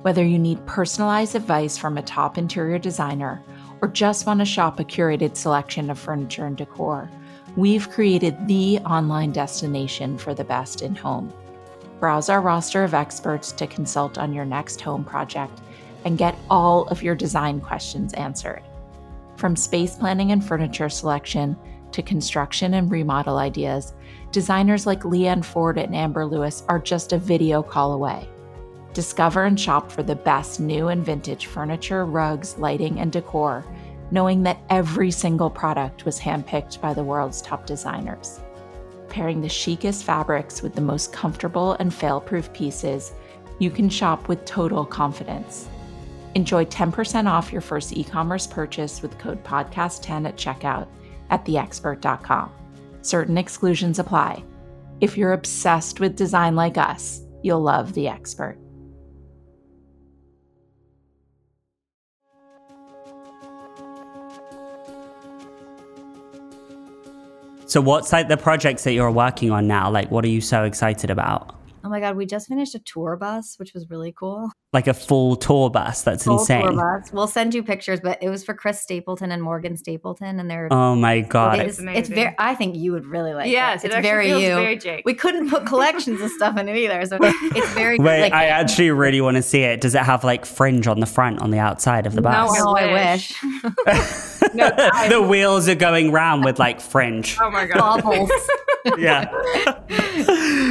[0.03, 3.43] Whether you need personalized advice from a top interior designer
[3.83, 7.11] or just want to shop a curated selection of furniture and decor,
[7.57, 11.33] we've created the online destination for the best in home.
[11.99, 15.61] Browse our roster of experts to consult on your next home project
[16.05, 18.63] and get all of your design questions answered.
[19.37, 21.57] From space planning and furniture selection
[21.91, 23.95] to construction and remodel ideas,
[24.31, 28.29] designers like Leanne Ford and Amber Lewis are just a video call away.
[28.95, 33.65] Discover and shop for the best new and vintage furniture, rugs, lighting, and decor,
[34.11, 38.41] knowing that every single product was handpicked by the world's top designers.
[39.09, 43.13] Pairing the chicest fabrics with the most comfortable and fail proof pieces,
[43.59, 45.69] you can shop with total confidence.
[46.35, 50.89] Enjoy 10% off your first e commerce purchase with code PODCAST10 at checkout
[51.31, 52.53] at theexpert.com.
[53.01, 54.45] Certain exclusions apply.
[55.01, 58.59] If you're obsessed with design like us, you'll love The Expert.
[67.73, 69.91] So, what's like the projects that you're working on now?
[69.91, 71.57] Like, what are you so excited about?
[71.85, 74.51] Oh my God, we just finished a tour bus, which was really cool.
[74.73, 76.03] Like a full tour bus.
[76.03, 76.63] That's Full insane.
[76.63, 77.13] tour bus.
[77.13, 80.69] We'll send you pictures, but it was for Chris Stapleton and Morgan Stapleton, and they're.
[80.71, 81.59] Oh my god.
[81.59, 82.35] it's, It's it's very.
[82.39, 83.87] I think you would really like yes, it.
[83.87, 84.49] it, It's actually very feels you.
[84.55, 85.03] very Jake.
[85.05, 87.99] we couldn't put collections of stuff in it either, so it's very.
[87.99, 89.81] Wait, like, I actually really want to see it.
[89.81, 92.33] Does it have like fringe on the front on the outside of the bus?
[92.59, 93.35] No, oh, I wish.
[93.43, 94.55] wish.
[94.55, 94.71] no,
[95.11, 97.37] the wheels are going round with like fringe.
[97.41, 98.03] oh my god.
[98.03, 98.31] Bobbles.
[98.99, 99.31] yeah.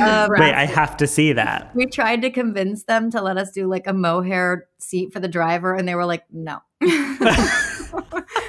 [0.02, 1.76] Uh, Wait, I have to see that.
[1.76, 5.28] we tried to convince them to let us do like a mohair seat for the
[5.28, 6.60] driver, and they were like, "No."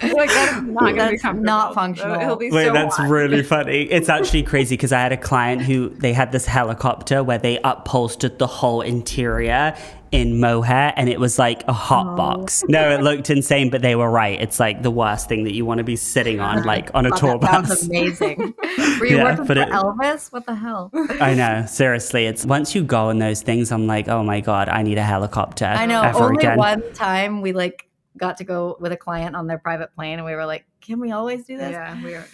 [0.02, 2.20] like that is not going be That's not oh, functional.
[2.20, 3.08] It'll be Wait, so that's hot.
[3.10, 3.82] really funny.
[3.82, 7.58] It's actually crazy because I had a client who they had this helicopter where they
[7.64, 9.76] upholstered the whole interior
[10.12, 12.16] in mohair and it was like a hot Oh.
[12.16, 12.62] box.
[12.68, 14.38] No, it looked insane, but they were right.
[14.40, 17.10] It's like the worst thing that you want to be sitting on, like on a
[17.10, 18.54] Thought tour that sounds amazing.
[19.00, 20.30] Were you Yeah, working but for it- Elvis?
[20.30, 20.90] What the hell?
[21.20, 22.26] I know, seriously.
[22.26, 25.02] It's once you go on those things, I'm like, oh my god, I need a
[25.02, 25.64] helicopter.
[25.64, 26.02] I know.
[26.02, 26.58] ever Only again.
[26.58, 27.86] one time we like
[28.16, 31.00] got to go with a client on their private plane, and we were like, "Can
[31.00, 32.26] we always do this?" Yeah, we are.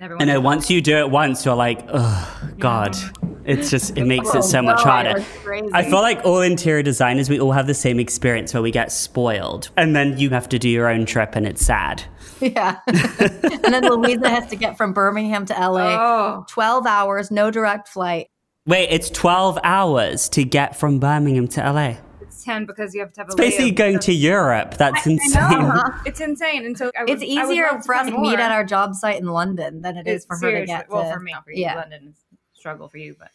[0.00, 0.40] Never I know.
[0.40, 2.96] Once you do it once, you're like, oh god.
[3.44, 5.10] It's just it makes Oh, it so much no, harder.
[5.10, 5.68] it was crazy.
[5.74, 8.90] I feel like all interior designers, we all have the same experience where we get
[8.90, 12.02] spoiled, and then you have to do your own trip, and it's sad.
[12.40, 12.80] yeah.
[12.86, 16.46] and then Louisa has to get from Birmingham to LA, oh.
[16.48, 18.30] twelve hours, no direct flight.
[18.66, 21.96] Wait, it's twelve hours to get from Birmingham to LA.
[22.44, 23.32] It's ten because you have to have a.
[23.32, 23.76] It's basically layover.
[23.76, 24.74] going to Europe.
[24.76, 25.72] That's insane.
[26.06, 28.52] It's insane, and so I would, It's I would easier for us to meet at
[28.52, 30.90] our job site in London than it is It's for her to seriously- get.
[30.90, 31.62] Well, to- for me, not for you.
[31.62, 31.76] yeah.
[31.76, 33.30] London is a struggle for you, but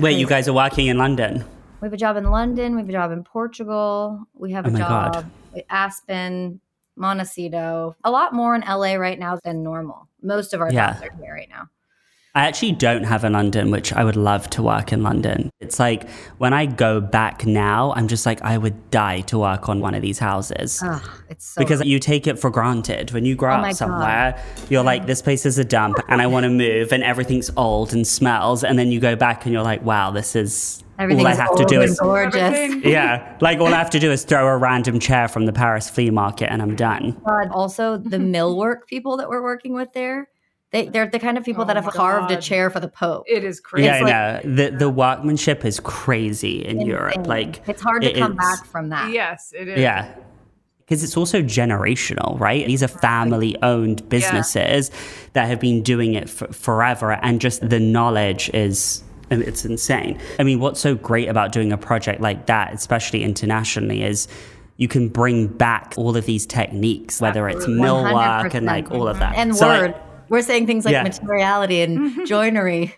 [0.00, 1.44] Wait, you guys are working in London?
[1.80, 2.74] We have a job in London.
[2.74, 4.26] We have a job in Portugal.
[4.34, 5.30] We have Oh a my job God.
[5.56, 6.60] at Aspen,
[6.96, 7.94] Montecito.
[8.04, 10.08] A lot more in LA right now than normal.
[10.22, 10.94] Most of our Yeah.
[10.94, 11.68] jobs are here right now.
[12.36, 15.48] I actually don't have a London, which I would love to work in London.
[15.60, 19.70] It's like when I go back now, I'm just like, I would die to work
[19.70, 20.82] on one of these houses.
[20.84, 23.10] Ugh, it's so because you take it for granted.
[23.12, 26.26] When you grow Oh up somewhere you're like this place is a dump and i
[26.26, 28.64] want to move and everything's old and smells.
[28.64, 31.54] And then you go back and you're like wow this is all i everything's have
[31.56, 32.74] to do is gorgeous.
[32.84, 33.36] Yeah.
[33.40, 36.10] Like all i have to do is throw a random chair from the paris flea
[36.10, 37.20] market and i'm done.
[37.24, 40.28] God, also the millwork people that we're working with there,
[40.72, 42.88] they they're the kind of people Oh that have my carved a chair for the
[42.88, 43.24] Pope.
[43.28, 43.86] it is crazy.
[43.86, 48.10] yeah i like- know the, the workmanship is crazy in europe like it's hard to
[48.10, 48.38] it come is.
[48.38, 49.10] back from that.
[49.12, 49.78] Yes, it is.
[49.80, 50.12] Yeah.
[50.78, 52.64] Because it's also generational, right?
[52.64, 54.92] These are family owned businesses
[55.32, 57.10] that have been doing it for forever.
[57.22, 59.02] And just the knowledge is.
[59.32, 60.20] Um, it's insane.
[60.38, 64.28] I mean, what's so great about doing a project like that, especially internationally, is
[64.76, 69.18] you can bring back all of these techniques, whether it's millwork and like all of
[69.18, 69.34] that.
[69.36, 69.94] And So, like, word.
[70.28, 71.02] We're saying things like Yeah.
[71.02, 72.94] materiality and joinery.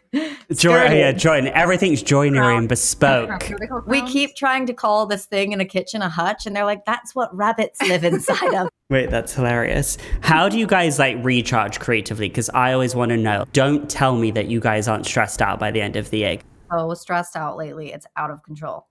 [0.53, 1.47] joy, yeah, join.
[1.49, 3.29] Everything's joinery and bespoke.
[3.31, 6.09] What do they call We keep trying to call this thing in a kitchen a
[6.09, 9.99] hutch, and they're like, "That's what rabbits live inside of." Wait, that's hilarious.
[10.23, 12.29] How do you guys like recharge creatively?
[12.29, 13.45] Because I always want to know.
[13.53, 16.39] Don't tell me that you guys aren't stressed out by the end of the year.
[16.71, 17.93] Oh, was stressed out lately.
[17.93, 18.87] It's out of control.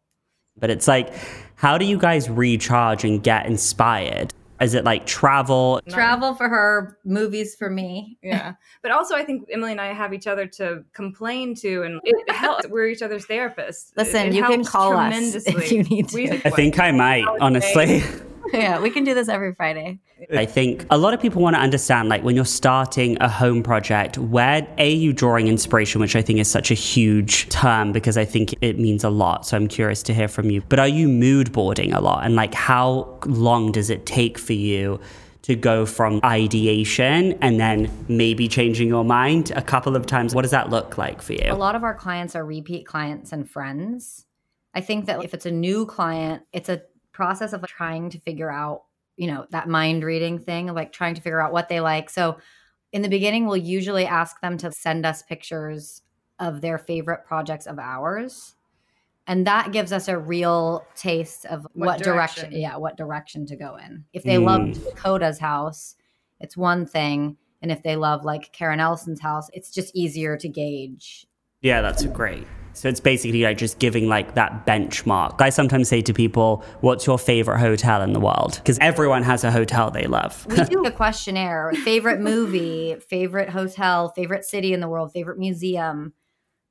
[0.60, 1.13] But it's like,
[1.56, 4.34] how do you guys recharge and get inspired?
[4.60, 5.82] Is it like travel?
[5.88, 8.17] Travel for her, movies for me.
[8.24, 12.02] Yeah, but also I think Emily and I have each other to complain to, and
[12.04, 12.67] it helps.
[12.67, 13.91] We're each other's therapists.
[13.96, 15.54] Listen, it you can call us tremendously.
[15.63, 16.15] if you need to.
[16.15, 18.04] We- I think I might, honestly.
[18.53, 19.99] Yeah, we can do this every Friday.
[20.36, 23.63] I think a lot of people want to understand, like, when you're starting a home
[23.63, 28.17] project, where A, you drawing inspiration, which I think is such a huge term because
[28.17, 29.45] I think it means a lot.
[29.45, 30.62] So I'm curious to hear from you.
[30.69, 32.25] But are you mood boarding a lot?
[32.25, 34.99] And, like, how long does it take for you?
[35.43, 40.36] To go from ideation and then maybe changing your mind a couple of times.
[40.36, 41.45] What does that look like for you?
[41.47, 44.25] A lot of our clients are repeat clients and friends.
[44.73, 46.81] I think that if it's a new client, it's a
[47.17, 48.84] process of trying to figure out,
[49.17, 52.10] you know, that mind reading thing like trying to figure out what they like.
[52.12, 52.38] So
[52.93, 56.03] in the beginning, we'll usually ask them to send us pictures
[56.39, 58.56] of their favorite projects of ours.
[59.25, 62.43] And that gives us a real taste of what, What direction.
[62.43, 62.62] direction.
[62.62, 64.06] yeah, what direction to go in.
[64.13, 64.84] If they love mm.
[64.86, 65.95] Dakota's house,
[66.39, 67.36] it's one thing.
[67.62, 71.25] And if they love like Karen Elson's house, it's just easier to gauge
[71.62, 72.45] Yeah, that's great.
[72.78, 75.42] So it's basically like just giving like that benchmark.
[75.42, 79.44] I sometimes say to people, "What's your favorite hotel in the world?" Because everyone has
[79.44, 80.46] a hotel they love.
[80.48, 86.13] we do a questionnaire favorite movie favorite hotel favorite city in the world favorite museum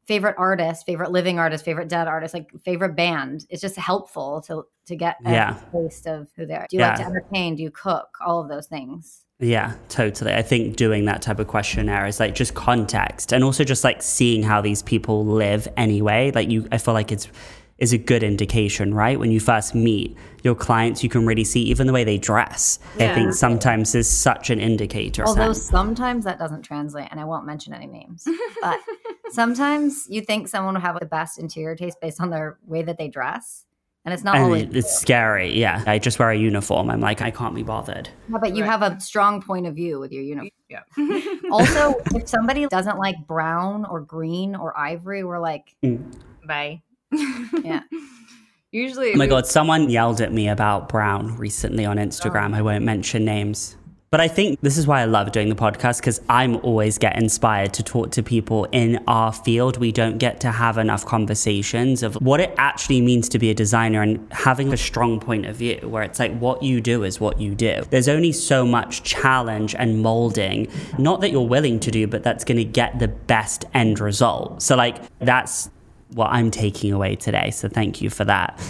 [0.06, 4.64] favorite artist favorite living artist favorite dead artist like favorite band it's just helpful to
[4.86, 5.58] to get a Yeah.
[5.72, 8.48] taste of who they are do you like to entertain do you cook all of
[8.48, 10.32] those things Yeah, totally.
[10.32, 14.00] I think doing that type of questionnaire is like just context and also just like
[14.02, 16.32] seeing how these people live anyway.
[16.34, 17.28] Like you I feel like it's
[17.78, 19.18] is a good indication, right?
[19.18, 22.78] When you first meet your clients, you can really see even the way they dress.
[22.94, 25.24] I think sometimes is such an indicator.
[25.26, 25.70] Although Sam.
[25.70, 28.26] sometimes that doesn't translate, and I won't mention any names,
[28.62, 28.78] but
[29.30, 32.96] sometimes you think someone will have the best interior taste based on their way that
[32.96, 33.66] they dress,
[34.06, 34.66] and it's not I always.
[34.68, 35.52] mean, it's scary.
[35.58, 35.82] Yeah.
[35.86, 36.88] I just wear a uniform.
[36.90, 38.08] I'm like, I can't be bothered.
[38.30, 38.70] Yeah, but you Right.
[38.70, 40.50] have a strong point of view with your uniform.
[40.70, 40.82] Yeah.
[41.50, 46.02] also, if somebody doesn't like brown or green or ivory, we're like, mm.
[46.46, 46.82] Bye.
[47.12, 47.82] Yeah.
[48.72, 52.52] Usually, Oh my we- God, someone yelled at me about Brown recently on Instagram.
[52.54, 52.58] Oh.
[52.58, 53.76] I won't mention names.
[54.12, 57.16] But I think this is why I love doing the podcast because I'm always get
[57.20, 59.78] inspired to talk to people in our field.
[59.78, 63.54] We don't get to have enough conversations of what it actually means to be a
[63.54, 67.18] designer and having a strong point of view where it's like what you do is
[67.20, 67.82] what you do.
[67.90, 72.44] There's only so much challenge and molding, not that you're willing to do, but that's
[72.44, 74.62] going to get the best end result.
[74.62, 75.68] So, like, that's
[76.12, 77.50] what I'm taking away today.
[77.50, 78.60] So thank you for that.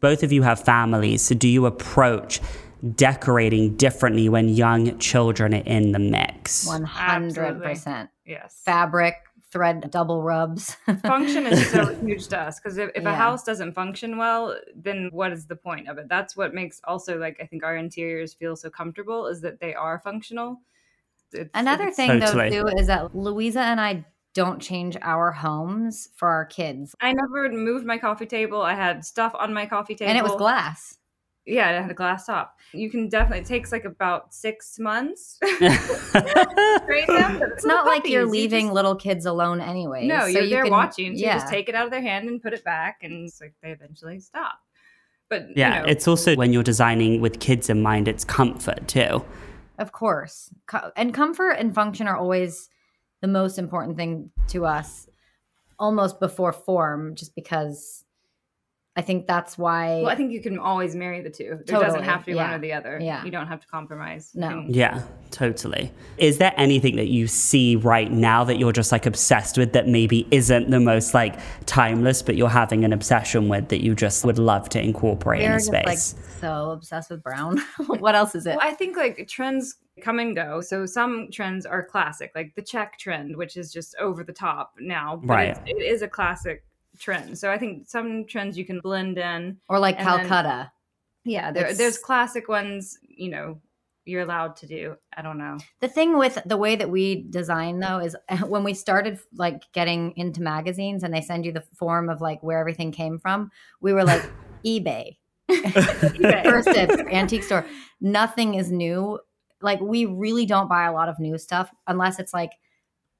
[0.00, 1.22] Both of you have families.
[1.22, 2.40] So do you approach
[2.94, 6.68] decorating differently when young children are in the mix?
[6.68, 8.60] 100% yes.
[8.64, 9.14] fabric,
[9.50, 10.76] thread, double rubs.
[11.02, 15.08] function is so huge to us because if, if a house doesn't function well then
[15.12, 18.34] what is the point of it that's what makes also like i think our interiors
[18.34, 20.60] feel so comfortable is that they are functional
[21.32, 22.50] It's- Another it's- thing, Totally.
[22.50, 24.04] though, too, is that Louisa and I
[24.36, 26.94] don't change our homes for our kids.
[27.00, 30.22] i never moved my coffee table i had stuff on my coffee table And it
[30.22, 30.98] was glass.
[31.46, 35.38] yeah it had a glass top you can definitely it takes like about six months
[36.86, 40.06] Train them, but It's not like you're puppies, you leaving just- little kids alone anyway.
[40.06, 41.34] no so you're you there can- watching so yeah.
[41.34, 43.54] you just take it out of their hand and put it back and it's like
[43.62, 44.58] they eventually stop
[45.28, 48.86] but yeah, you know, it's also when you're designing with kids in mind, it's comfort
[48.86, 49.24] too.
[49.76, 50.50] Of course.
[50.94, 52.68] And comfort and function are always
[53.26, 55.08] the most important thing to us,
[55.80, 58.04] almost before form, just because
[58.94, 59.96] I think that's why.
[59.96, 61.58] Well, I think you can always marry the two.
[61.66, 62.98] There doesn't have to be one or the other.
[63.02, 63.24] yeah.
[63.24, 64.30] You don't have to compromise.
[64.34, 64.48] No.
[64.48, 65.92] And- Yeah, totally.
[66.18, 69.88] Is there anything that you see right now that you're just like obsessed with that
[69.88, 71.34] maybe isn't the most like
[71.66, 75.50] timeless, but you're having an obsession with that you just would love to incorporate in
[75.50, 76.14] we're a just like space?
[76.40, 77.58] so obsessed with brown.
[77.98, 78.56] what else is it?
[78.56, 80.60] Well, I think like trends come and go.
[80.60, 84.74] So some trends are classic, like the check trend, which is just over the top
[84.78, 85.16] now.
[85.16, 85.68] But Right.
[85.68, 86.64] it's- a classic
[86.98, 87.38] trend.
[87.38, 89.58] So I think some trends you can blend in.
[89.68, 90.70] Or like and then- Calacatta.
[91.24, 93.60] Yeah, there, there's classic ones, you know,
[94.04, 94.96] you're allowed to do.
[95.16, 95.58] I don't know.
[95.80, 98.14] The thing with the way that we design though is
[98.46, 102.42] when we started like getting into magazines and they send you the form of like
[102.42, 104.22] where everything came from, we were like
[104.64, 105.16] eBay.
[105.48, 107.64] 1stDibs, antique store.
[108.00, 109.18] Nothing is new.
[109.62, 112.52] Like we really don't buy a lot of new stuff unless it's like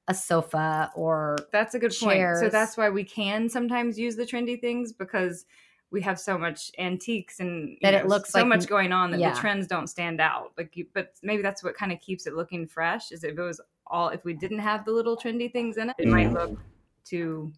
[0.07, 2.37] a sofa or That's a good point.
[2.37, 5.45] So that's why we can sometimes use the trendy things because
[5.91, 9.11] we have so much antiques and you That it looks so like- much going on
[9.11, 9.33] that yeah.
[9.33, 10.51] the trends don't stand out.
[10.57, 13.11] Like, you, but maybe that's what kind of keeps it looking fresh.
[13.11, 15.95] Is if it was all if we didn't have the little trendy things in it,
[15.97, 16.33] it might Mm.
[16.33, 16.59] look
[17.05, 17.51] too.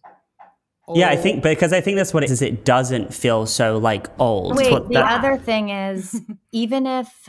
[0.86, 0.98] Old.
[0.98, 2.40] Yeah, I think because I think that's what it is.
[2.42, 4.56] It doesn't feel so like old.
[4.56, 6.20] Wait, What the that- other thing is
[6.52, 7.28] even if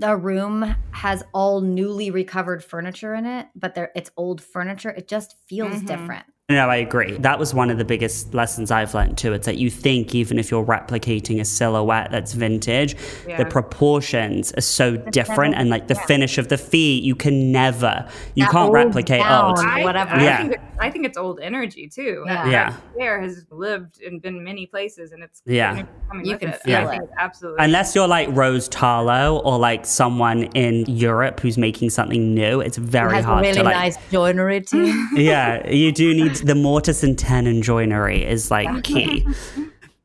[0.00, 5.06] the room has all newly recovered furniture in it, but there it's old furniture, it
[5.08, 5.86] just feels Mhm.
[5.86, 6.26] different.
[6.50, 7.16] No, I agree.
[7.18, 9.32] That was one of the biggest lessons I've learned too.
[9.32, 12.96] It's that you think even if you're replicating a silhouette that's vintage,
[13.28, 13.36] Yeah.
[13.38, 18.06] the proportions are so different, and like the finish of the feet, you can never,
[18.34, 19.50] you That can't old replicate gown.
[19.50, 19.58] old.
[19.60, 20.10] I, whatever.
[20.10, 20.36] I, Yeah.
[20.38, 22.24] think it, I think it's old energy too.
[22.26, 22.34] Yeah.
[22.44, 22.70] That- Yeah.
[22.70, 25.70] that chair has lived and been many places, and it's Yeah.
[25.72, 26.62] energy coming You with can it.
[26.62, 27.00] feel I it.
[27.18, 27.64] absolutely.
[27.64, 32.76] Unless you're like Rose Tarlow or like someone in Europe who's making something new, it's
[32.76, 33.74] very has hard really to like.
[33.74, 35.08] Really nice joinery team.
[35.16, 39.26] yeah, you do need the mortise and tenon joinery is like key,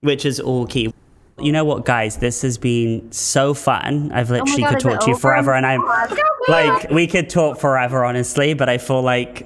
[0.01, 0.93] which is all key.
[1.39, 2.17] You know what, guys?
[2.17, 4.11] This has been so fun.
[4.13, 7.29] I've literally Oh God, could talk to you forever, and I'm Oh, like, we could
[7.29, 8.53] talk forever, honestly.
[8.53, 9.45] But I feel like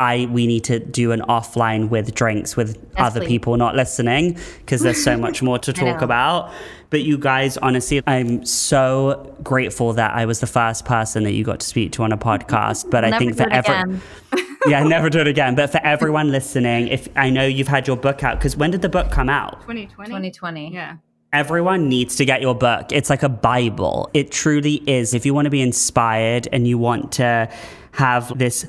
[0.00, 3.28] I we need to do an offline with drinks with other please.
[3.28, 6.52] people not listening because there's so much more to talk about.
[6.90, 11.44] But you guys, honestly, I'm so grateful that I was the first person that you
[11.44, 12.90] got to speak to on a podcast.
[12.90, 14.00] But I think for it every
[14.66, 15.54] yeah, never do it again.
[15.54, 18.82] But for everyone listening, if I know you've had your book out, because when did
[18.82, 19.60] the book come out?
[19.62, 20.08] 2020.
[20.08, 20.72] 2020.
[20.72, 20.96] Yeah.
[21.32, 22.92] Everyone needs to get your book.
[22.92, 24.08] It's like a Bible.
[24.14, 25.14] It truly is.
[25.14, 27.48] If you want to be inspired and you want to
[27.92, 28.66] have this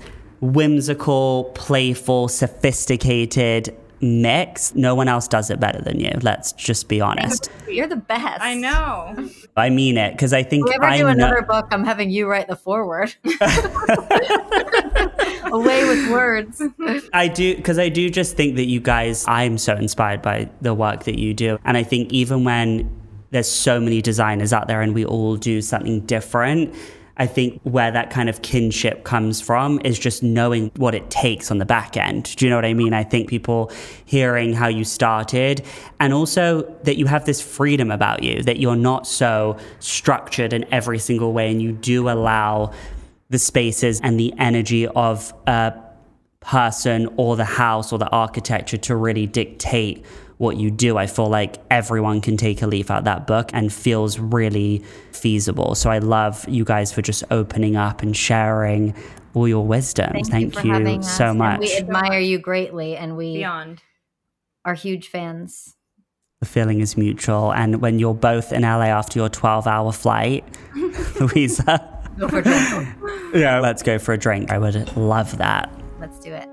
[0.54, 6.12] whimsical, playful, sophisticated mix, no one else does it better than you.
[6.22, 7.50] Let's just be honest.
[7.68, 8.42] You're the best.
[8.42, 9.30] I know.
[9.58, 11.10] I mean it because I think If we ever I do know.
[11.10, 13.16] another book, I'm having you write the foreword.
[15.52, 16.62] away with words.
[17.14, 19.26] I do because I do just think that you guys.
[19.28, 22.90] I'm so inspired by the work that you do, and I think even when
[23.32, 26.74] there's so many designers out there and we all do something different.
[27.18, 31.50] I think where that kind of kinship comes from is just knowing what it takes
[31.50, 32.36] on the back end.
[32.36, 32.94] Do you know what I mean?
[32.94, 33.72] I think people
[34.04, 35.66] hearing how you started
[36.00, 40.66] and also that you have this freedom about you, that you're not so structured in
[40.74, 42.74] every single way and you do allow
[43.30, 45.74] the spaces and the energy of a
[46.42, 50.06] person or the house or the architecture to really dictate
[50.38, 50.98] what you do.
[50.98, 54.84] I feel like everyone can take a leaf out of that book and feels really
[55.12, 55.76] feasible.
[55.76, 58.94] So I love you guys for just opening up and sharing
[59.34, 60.12] all your wisdom.
[60.12, 61.36] Thank, Thank you, you so us.
[61.36, 61.52] much.
[61.54, 63.82] And we admire you greatly and we Beyond.
[64.66, 65.76] are huge fans.
[66.42, 67.54] the feeling is mutual.
[67.54, 70.44] And when you're both in LA after your 12 hour flight,
[71.20, 72.88] Louisa, Go for drink.
[73.34, 74.50] yeah, let's go for a drink.
[74.52, 75.70] I would love that.
[76.00, 76.48] Let's do it.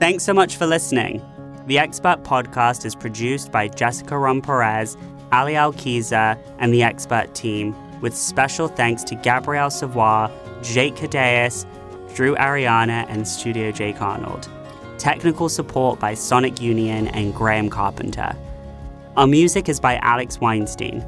[0.00, 1.22] Thanks so much for listening.
[1.66, 4.98] The Expert Podcast is produced by Jessica Ron Perez,
[5.32, 10.28] Ali Alkiza, and the Expert team, with special thanks to Gabrielle Savoy,
[10.62, 11.64] Jake Cadeas,
[12.14, 14.46] Drew Ariana, and Studio Jake Arnold.
[14.98, 18.36] Technical support by Sonic Union and Graham Carpenter.
[19.16, 21.02] Our music is by Alex Weinstein.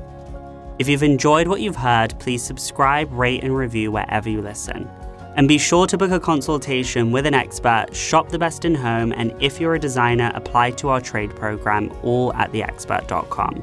[0.78, 4.88] If you've enjoyed what you've heard, please subscribe, rate, and review wherever you listen.
[5.36, 9.12] And be sure to book a consultation with an expert, shop the best in home,
[9.12, 13.62] and if you're a designer, apply to our trade program, all at theexpert.com.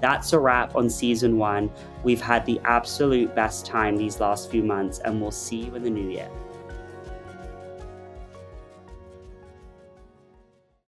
[0.00, 1.70] That's a wrap on season one.
[2.04, 5.82] We've had the absolute best time these last few months, and we'll see you in
[5.82, 6.30] the new year.